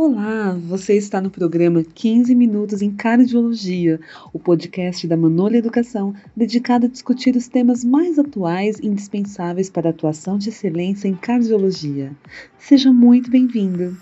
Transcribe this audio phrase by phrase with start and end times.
[0.00, 3.98] Olá, você está no programa 15 Minutos em Cardiologia,
[4.32, 9.88] o podcast da Manolha Educação, dedicado a discutir os temas mais atuais e indispensáveis para
[9.88, 12.12] a atuação de excelência em cardiologia.
[12.60, 14.00] Seja muito bem-vindo.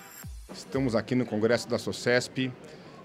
[0.52, 2.52] Estamos aqui no Congresso da SOCESP.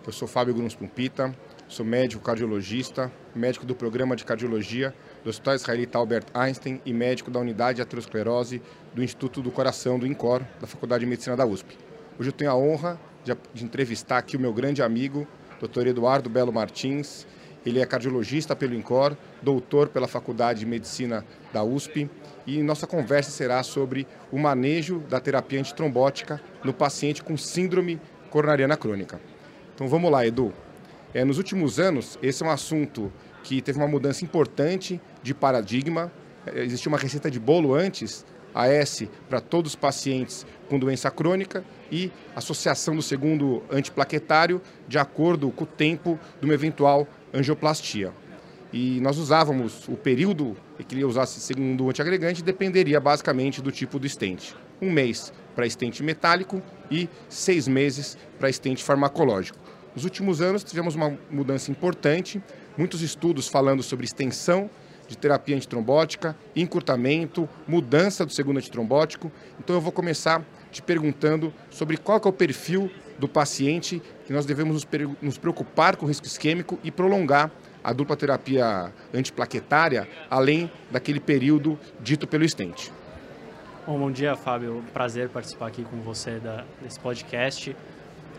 [0.05, 1.33] Eu sou Fábio Gruns Pumpita,
[1.69, 7.31] sou médico cardiologista, médico do programa de cardiologia do Hospital Israelita Albert Einstein e médico
[7.31, 8.61] da unidade de aterosclerose
[8.93, 11.90] do Instituto do Coração do INCOR, da Faculdade de Medicina da USP.
[12.19, 15.27] Hoje eu tenho a honra de, de entrevistar aqui o meu grande amigo,
[15.59, 15.87] Dr.
[15.87, 17.25] Eduardo Belo Martins.
[17.65, 22.09] Ele é cardiologista pelo INCOR, doutor pela Faculdade de Medicina da USP
[22.45, 28.75] e nossa conversa será sobre o manejo da terapia antitrombótica no paciente com síndrome coronariana
[28.75, 29.21] crônica.
[29.75, 30.51] Então vamos lá, Edu.
[31.13, 33.11] É, nos últimos anos, esse é um assunto
[33.43, 36.11] que teve uma mudança importante de paradigma.
[36.45, 41.63] É, existia uma receita de bolo antes, AS para todos os pacientes com doença crônica
[41.91, 48.13] e associação do segundo antiplaquetário de acordo com o tempo de uma eventual angioplastia.
[48.73, 50.55] E nós usávamos o período
[50.87, 54.55] que ele usasse segundo antiagregante dependeria basicamente do tipo do estente.
[54.81, 59.59] Um mês para estente metálico e seis meses para estente farmacológico.
[59.93, 62.41] Nos últimos anos tivemos uma mudança importante,
[62.77, 64.69] muitos estudos falando sobre extensão
[65.11, 69.29] de terapia antitrombótica, encurtamento, mudança do segundo antitrombótico.
[69.59, 74.45] Então eu vou começar te perguntando sobre qual é o perfil do paciente que nós
[74.45, 74.87] devemos
[75.21, 77.51] nos preocupar com o risco isquêmico e prolongar
[77.83, 82.89] a dupla terapia antiplaquetária além daquele período dito pelo estente.
[83.85, 84.81] Bom, bom dia, Fábio.
[84.93, 87.75] Prazer participar aqui com você da, desse podcast.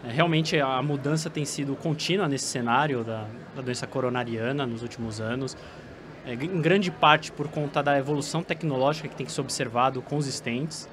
[0.04, 5.20] É, realmente a mudança tem sido contínua nesse cenário da, da doença coronariana nos últimos
[5.20, 5.54] anos
[6.26, 10.88] é, em grande parte por conta da evolução tecnológica que tem que ser observado estentes.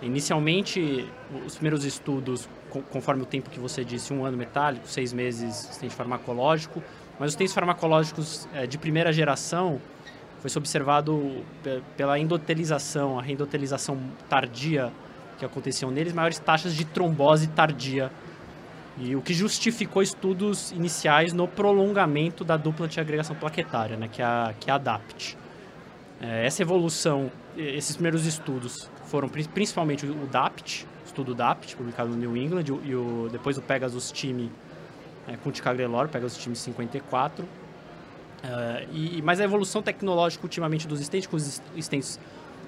[0.00, 1.08] Inicialmente,
[1.46, 2.48] os primeiros estudos,
[2.90, 6.82] conforme o tempo que você disse, um ano metálico, seis meses estente farmacológico,
[7.18, 9.80] mas os estentes farmacológicos é, de primeira geração
[10.40, 11.44] foi -se observado
[11.96, 13.96] pela endotelização, a reendotelização
[14.28, 14.92] tardia
[15.38, 18.10] que aconteciam neles, maiores taxas de trombose tardia
[18.98, 24.24] e o que justificou estudos iniciais no prolongamento da dupla antiagregação plaquetária, né, que, é
[24.24, 25.36] a, que é a DAPT.
[26.20, 32.36] É, essa evolução, esses primeiros estudos foram principalmente o DAPT, estudo DAPT, publicado no New
[32.36, 34.50] England, e o, depois o Pegasus Time
[35.26, 37.46] é, com ticagrelor, Pegasus Time 54.
[38.42, 42.20] É, e, mas a evolução tecnológica ultimamente dos stents, com os stents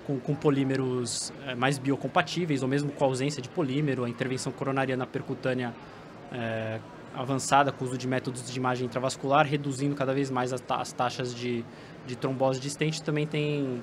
[0.07, 5.07] com, com, polímeros é, mais biocompatíveis, ou mesmo com ausência de polímero, a intervenção coronariana
[5.07, 5.75] percutânea
[6.35, 6.81] é,
[7.15, 10.77] avançada com o uso de métodos de imagem intravascular, reduzindo cada vez mais as, ta
[10.77, 11.65] as taxas de,
[12.07, 13.81] de trombose de stent, também tem,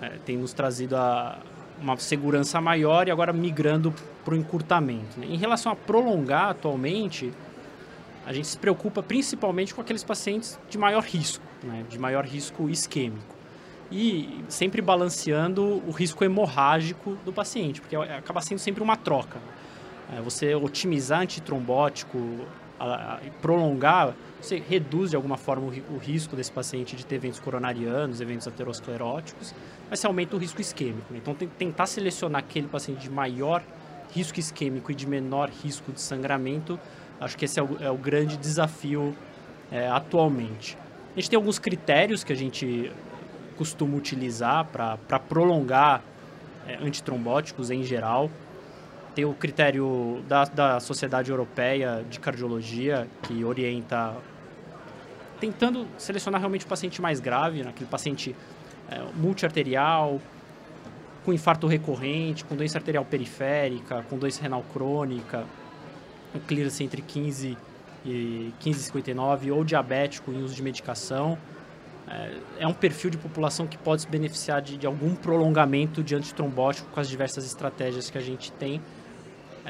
[0.00, 1.38] é, tem nos trazido a,
[1.80, 3.92] uma segurança maior e agora migrando
[4.24, 5.18] para o encurtamento.
[5.18, 5.26] Né?
[5.28, 7.32] Em relação a prolongar atualmente,
[8.24, 11.84] a gente se preocupa principalmente com aqueles pacientes de maior risco, né?
[11.88, 13.34] de maior risco isquêmico.
[13.90, 19.38] E sempre balanceando o risco hemorrágico do paciente, porque acaba sendo sempre uma troca.
[20.12, 22.18] É, você otimizar antitrombótico
[23.24, 27.40] e prolongar, você reduz de alguma forma o, o, risco desse paciente de ter eventos
[27.40, 29.54] coronarianos, eventos ateroscleróticos,
[29.88, 31.12] mas você aumenta o risco isquêmico.
[31.12, 31.18] Né?
[31.22, 33.62] Então, tem, tentar selecionar aquele paciente de maior
[34.12, 36.78] risco isquêmico e de menor risco de sangramento,
[37.20, 39.16] acho que esse é o, é o grande desafio
[39.72, 40.76] é, atualmente.
[41.16, 42.92] A gente tem alguns critérios que a gente
[43.56, 46.02] costuma utilizar para prolongar
[46.66, 48.30] é, antitrombóticos em geral
[49.14, 54.14] tem o critério da, da Sociedade Europeia de Cardiologia, que orienta
[55.38, 57.70] tentando selecionar realmente o paciente mais grave, né?
[57.70, 58.34] aquele paciente
[58.90, 60.20] é, multiarterial,
[61.24, 65.44] com infarto recorrente, com doença arterial periférica, com doença renal crônica,
[66.34, 67.56] um clearance entre 15
[68.04, 71.38] e 15,59 ou diabético em uso de medicação.
[72.08, 76.14] É, é um perfil de população que pode se beneficiar de, de algum prolongamento de
[76.14, 78.80] antitrombótico com as diversas estratégias que a gente tem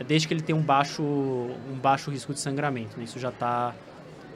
[0.02, 2.96] desde que ele tenha um baixo, um baixo risco de sangramento.
[2.98, 3.04] Né?
[3.04, 3.74] Isso já está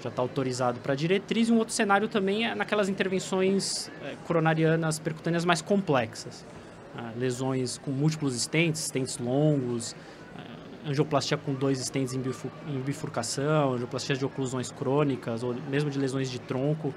[0.01, 1.49] já tá autorizado para diretriz.
[1.49, 6.47] E um outro cenário também é naquelas intervenções é, coronarianas percutâneas mais complexas.
[6.95, 7.13] Né?
[7.17, 9.95] lesões com múltiplos estentes, estentes longos,
[10.37, 12.23] é, angioplastia com dois estentes em,
[12.69, 16.95] em bifurcação, angioplastia de oclusões crônicas, ou mesmo de lesões de tronco.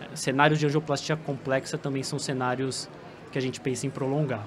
[0.00, 2.88] É, cenários de angioplastia complexa também são cenários
[3.30, 4.44] que a gente pensa em prolongar.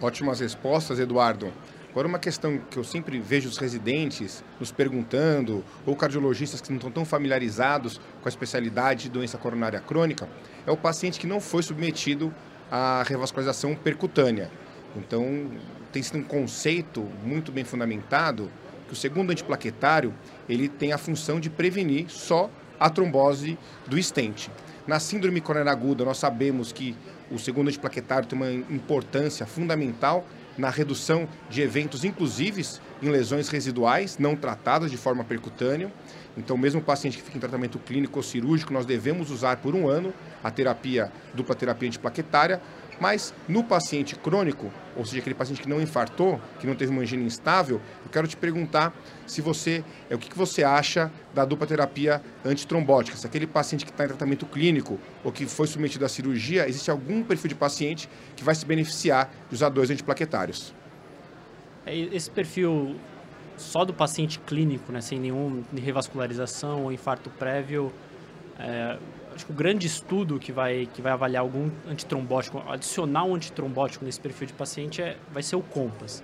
[0.00, 1.52] Ótimas respostas, Eduardo.
[1.90, 6.76] Agora, uma questão que eu sempre vejo os residentes nos perguntando, ou cardiologistas que não
[6.76, 10.28] estão tão familiarizados com a especialidade de doença coronária crônica,
[10.66, 12.32] é o paciente que não foi submetido
[12.70, 14.50] à revascularização percutânea.
[14.96, 15.50] Então,
[15.90, 18.50] tem sido um conceito muito bem fundamentado
[18.86, 20.14] que o segundo antiplaquetário
[20.48, 24.50] ele tem a função de prevenir só a trombose do estente.
[24.86, 26.96] Na síndrome coronariana aguda, nós sabemos que
[27.30, 30.26] o segundo antiplaquetário tem uma importância fundamental
[30.58, 35.90] na redução de eventos inclusivos em lesões residuais não tratadas de forma percutânea.
[36.36, 39.74] Então, mesmo o paciente que fica em tratamento clínico ou cirúrgico, nós devemos usar por
[39.74, 40.12] um ano
[40.42, 42.60] a terapia, dupla terapia antiplaquetária,
[43.00, 47.02] mas no paciente crônico, ou seja, aquele paciente que não infartou, que não teve uma
[47.02, 48.92] angina instável, eu quero te perguntar
[49.26, 53.16] se você, é o que, que você acha da dupla terapia antitrombótica.
[53.16, 56.90] Se aquele paciente que está em tratamento clínico ou que foi submetido à cirurgia, existe
[56.90, 60.74] algum perfil de paciente que vai se beneficiar de usar dois antiplaquetários?
[61.86, 62.96] É, esse perfil
[63.56, 67.92] só do paciente clínico, né, sem nenhum revascularização ou infarto prévio,
[68.58, 68.98] é,
[69.38, 74.04] acho que o grande estudo que vai, que vai avaliar algum antitrombótico, adicionar um antitrombótico
[74.04, 76.22] nesse perfil de paciente é, vai ser o COMPAS.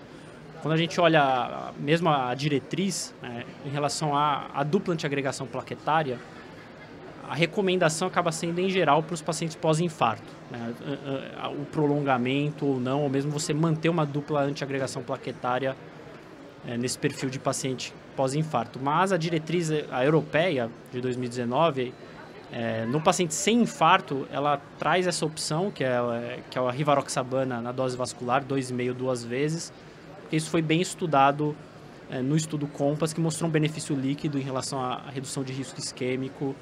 [0.60, 6.18] Quando a gente olha mesmo a diretriz né, em relação à, à dupla antiagregação plaquetária,
[7.28, 10.26] a recomendação acaba sendo em geral para os pacientes pós-infarto.
[10.50, 10.74] Né,
[11.56, 15.76] o prolongamento ou não, ou mesmo você manter uma dupla antiagregação plaquetária
[16.66, 18.80] é, nesse perfil de paciente pós-infarto.
[18.82, 21.94] Mas a diretriz a europeia de 2019
[22.56, 27.60] é, no paciente sem infarto, ela traz essa opção, que é, que é a rivaroxabana
[27.60, 29.72] na dose vascular, 2,5 duas vezes.
[30.30, 31.56] Isso foi bem estudado
[32.08, 35.80] é, no estudo COMPAS, que mostrou um benefício líquido em relação à redução de risco
[35.80, 36.54] isquêmico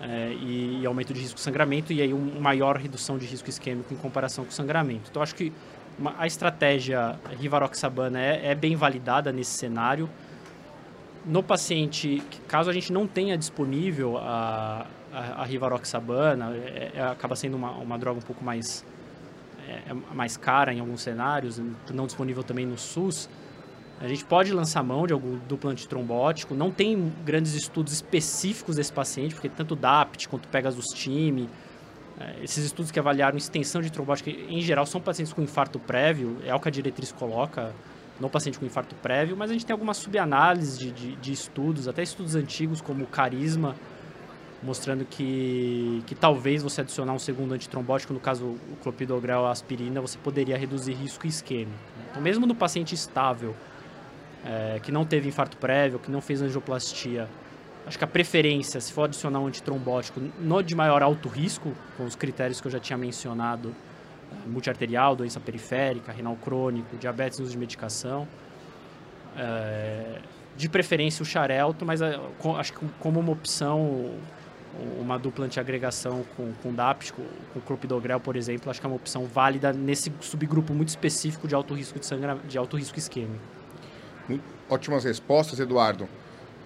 [0.00, 3.48] é, e, e, aumento de risco de sangramento, e aí uma maior redução de risco
[3.48, 5.08] isquêmico em comparação com o sangramento.
[5.08, 5.52] Então, acho que
[5.96, 10.10] uma, a estratégia rivaroxabana é, é bem validada nesse cenário.
[11.24, 17.56] No paciente, caso a gente não tenha disponível a, a, rivaroxabana é, é, acaba sendo
[17.56, 18.84] uma, uma droga um pouco mais,
[19.66, 21.60] é, é, mais cara em alguns cenários,
[21.92, 23.28] não disponível também no SUS.
[24.00, 26.54] A gente pode lançar mão de algum duplo antitrombótico.
[26.54, 31.48] Não tem grandes estudos específicos desse paciente, porque tanto DAPT quanto Pegasus-Time,
[32.20, 36.36] é, esses estudos que avaliaram extensão de trombótica, em geral, são pacientes com infarto prévio,
[36.44, 37.72] é o que a diretriz coloca,
[38.20, 41.86] no paciente com infarto prévio, mas a gente tem algumas subanálises de, de, de estudos,
[41.86, 43.76] até estudos antigos, como Carisma,
[44.62, 50.00] mostrando que, que talvez você adicionar um segundo antitrombótico, no caso o clopidogrel a aspirina,
[50.00, 51.78] você poderia reduzir risco isquêmico.
[52.10, 53.54] Então, mesmo no paciente estável,
[54.44, 57.28] é, que não teve infarto prévio, que não fez angioplastia,
[57.86, 62.04] acho que a preferência, se for adicionar um antitrombótico no de maior alto risco, com
[62.04, 63.74] os critérios que eu já tinha mencionado,
[64.32, 68.26] é, multiarterial, doença periférica, renal crônico, diabetes, uso de medicação,
[69.36, 70.18] é,
[70.56, 72.18] de preferência o xarelto, mas é,
[72.58, 74.16] acho que como uma opção
[75.00, 78.96] uma dupla antiagregação com, com DAPT, com, com clopidogrel, por exemplo, acho que é uma
[78.96, 83.42] opção válida nesse subgrupo muito específico de alto risco de, sangra, de alto risco isquêmico.
[84.68, 86.08] Ótimas respostas, Eduardo.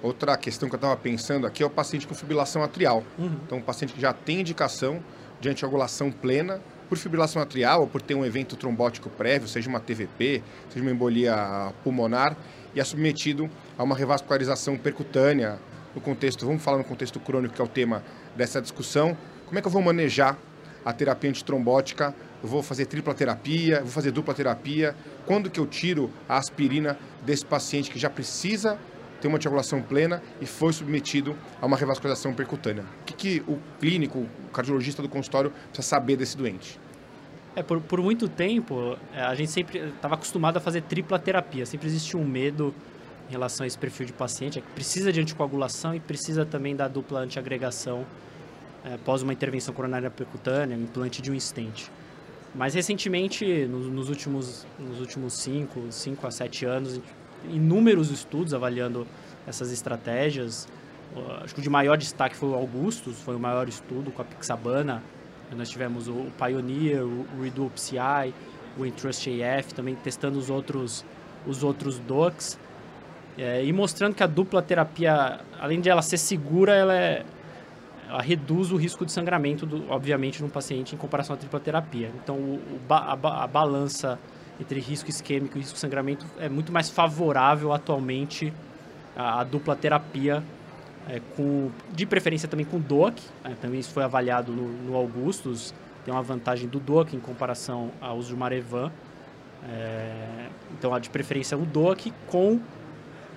[0.03, 3.05] Outra questão que eu estava pensando aqui é o paciente com fibrilação atrial.
[3.17, 3.37] Uhum.
[3.47, 5.01] Então, um paciente que já tem indicação
[5.41, 9.81] de antiagulação plena por fibrilação atrial ou por ter um evento trombótico prévio, seja uma
[9.81, 12.37] TVP, seja uma embolia pulmonar,
[12.75, 13.49] e é submetido
[13.79, 15.59] a uma revascularização percutânea
[15.95, 18.03] no contexto, vamos falar no contexto crônico, que é o tema
[18.37, 19.17] dessa discussão,
[19.53, 20.39] como é que eu vou manejar
[20.83, 22.15] a terapia antitrombótica?
[22.43, 24.97] Eu vou fazer tripla terapia, vou fazer dupla terapia?
[25.27, 28.79] Quando que eu tiro a aspirina desse paciente que já precisa
[29.21, 32.85] ter uma anticoagulação plena e foi submetido a uma revascularização percutânea?
[33.03, 36.81] O que, que o clínico, o cardiologista do consultório precisa saber desse doente?
[37.55, 41.67] É, por, por muito tempo, é, a gente sempre estava acostumado a fazer tripla terapia.
[41.67, 42.75] Sempre existiu um medo
[43.33, 46.87] relação a esse perfil de paciente, é que precisa de anticoagulação e precisa também da
[46.87, 48.07] dupla antiagregação
[48.85, 51.91] é, após uma intervenção coronária percutânea, implante de um stent.
[52.55, 57.01] Mas recentemente, nos, nos últimos nos últimos 5 cinco, a 7 anos,
[57.51, 59.07] inúmeros estudos avaliando
[59.47, 60.69] essas estratégias.
[61.43, 64.25] Acho que o de maior destaque foi o Augustus, foi o maior estudo com a
[64.25, 65.03] Pixabana.
[65.55, 68.33] Nós tivemos o Pioneer, o Redup CI,
[68.79, 71.05] o Entrust AF, também testando os outros,
[71.47, 72.59] os outros DOCs.
[73.37, 77.25] É, e mostrando que a dupla terapia, além de ela ser segura, ela, é,
[78.09, 82.11] ela reduz o risco de sangramento, do, obviamente, no paciente em comparação à tripla terapia.
[82.23, 84.19] Então, o, o, a, a, balança
[84.61, 88.53] entre risco isquêmico e risco de sangramento é muito mais favorável atualmente
[89.17, 90.43] à, à dupla terapia,
[91.09, 93.19] é, com, de preferência também com DOAC.
[93.43, 93.57] Né?
[93.63, 95.73] Também isso foi avaliado no, no Augustus.
[96.05, 98.93] Tem uma vantagem do DOAC em comparação ao uso de Marevan.
[99.67, 102.61] É, então, de preferência o DOAC com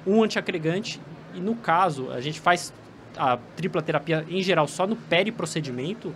[0.06, 1.00] um antiagregante
[1.34, 2.74] e no caso a gente faz
[3.18, 6.14] a tripla terapia em geral só no periprocedimento,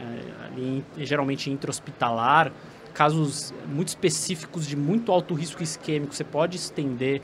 [0.00, 2.52] é, geralmente intra-hospitalar
[2.94, 7.20] casos muito específicos de muito alto risco isquêmico, você pode estender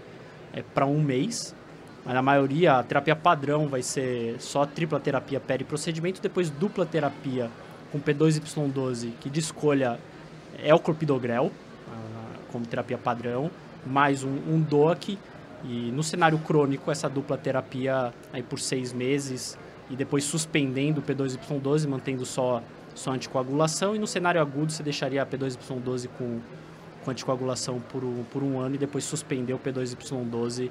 [0.52, 1.54] é, para um mês,
[2.04, 7.48] mas na maioria a terapia padrão vai ser só tripla terapia peri-procedimento, depois dupla terapia
[7.92, 9.98] com P2Y12, que de escolha
[10.62, 11.52] é o clopidogrel,
[11.88, 13.50] ah, como terapia padrão,
[13.86, 15.18] mais um, um DOAC,
[15.64, 19.58] e no cenário crônico essa dupla terapia aí por seis meses
[19.90, 22.62] e depois suspendendo o P2Y12, mantendo só,
[22.94, 26.40] só anticoagulação, e no cenário agudo você deixaria a P2Y12 com,
[27.04, 30.70] com anticoagulação por um, por um ano e depois suspender o P2Y12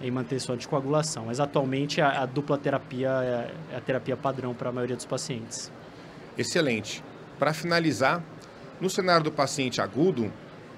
[0.00, 1.26] em manter sua anticoagulação.
[1.26, 3.10] Mas atualmente a, a dupla terapia
[3.70, 5.70] é, é a terapia padrão para a maioria dos pacientes.
[6.36, 7.02] Excelente.
[7.38, 8.22] Para finalizar,
[8.80, 10.32] no cenário do paciente agudo,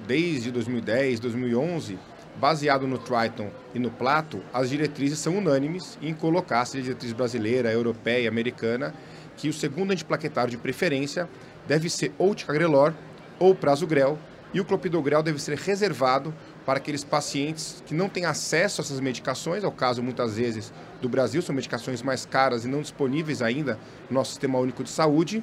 [0.06, 1.98] desde 2010, 2011,
[2.36, 7.12] baseado no Triton e no Plato, as diretrizes são unânimes em colocar, se a diretriz
[7.12, 8.94] brasileira, europeia, americana,
[9.36, 11.28] que o segundo antiplaquetário de preferência
[11.66, 12.92] deve ser ou ticagrelor
[13.38, 14.18] ou prasugrel,
[14.52, 16.34] e o clopidogrel deve ser reservado
[16.66, 20.72] para aqueles pacientes que não têm acesso a essas medicações, é o caso muitas vezes
[21.00, 24.90] do Brasil, são medicações mais caras e não disponíveis ainda no nosso Sistema Único de
[24.90, 25.42] Saúde,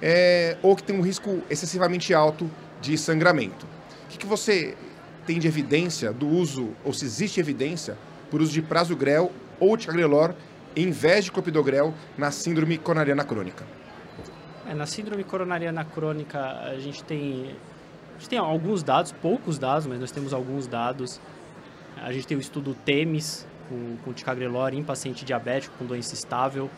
[0.00, 2.50] é, ou que tem um risco excessivamente alto
[2.80, 3.66] de sangramento.
[4.04, 4.76] O que, que você
[5.26, 7.96] tem de evidência do uso, ou se existe evidência,
[8.30, 10.34] por uso de prasugrel ou ticagrelor
[10.76, 13.64] em vez de clopidogrel na síndrome coronariana crônica?
[14.68, 17.54] É, na síndrome coronariana crônica, a gente tem
[18.14, 21.20] a gente tem alguns dados, poucos dados, mas nós temos alguns dados.
[22.00, 26.70] A gente tem o estudo TEMES com, com ticagrelor em paciente diabético com doença estável.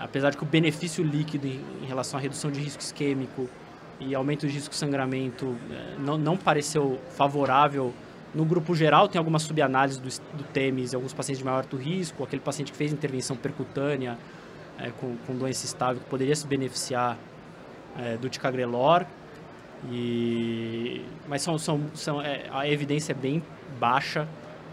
[0.00, 3.48] Apesar de que o benefício líquido em, em relação à redução de risco isquêmico
[4.06, 7.92] e aumento de risco de sangramento eh, não, não pareceu favorável
[8.34, 12.24] no grupo geral, tem algumas subanálises do, do TEMES, alguns pacientes de maior alto risco,
[12.24, 14.16] aquele paciente que fez intervenção percutânea
[14.78, 17.18] é, com, com doença estável, que poderia se beneficiar
[17.98, 19.04] é, do ticagrelor.
[19.90, 23.42] E, mas são, são, são, é, a evidência é bem
[23.78, 24.26] baixa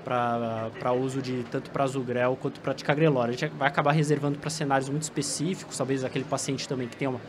[0.06, 3.26] para uso de tanto para azugrel quanto para ticagrelor.
[3.26, 7.08] A gente vai acabar reservando para cenários muito específicos, talvez aquele paciente também que tem
[7.08, 7.20] uma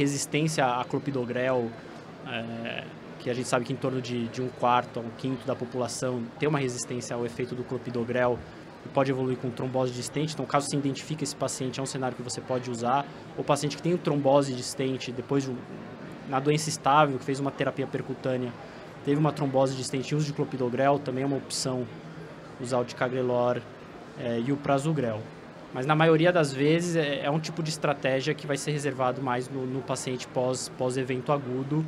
[0.00, 1.70] resistência a clopidogrel,
[2.26, 2.84] é,
[3.18, 5.54] que a gente sabe que em torno de, de um quarto a um quinto da
[5.54, 8.38] população tem uma resistência ao efeito do clopidogrel
[8.86, 10.32] e pode evoluir com trombose distente.
[10.32, 13.04] Então, caso se identifique esse paciente, é um cenário que você pode usar.
[13.36, 15.54] O paciente que tem trombose distente depois de
[16.30, 18.52] na doença estável, que fez uma terapia percutânea,
[19.04, 21.84] teve uma trombose distente, uso de clopidogrel também é uma opção
[22.60, 23.60] usar o ticagrelor
[24.18, 25.20] é, e o prasugrel.
[25.72, 29.22] Mas na maioria das vezes é, é, um tipo de estratégia que vai ser reservado
[29.22, 31.84] mais no, no paciente pós, pós-evento agudo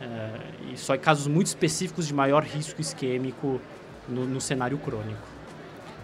[0.00, 3.60] é, e só em casos muito específicos de maior risco isquêmico
[4.08, 5.39] no, no cenário crônico.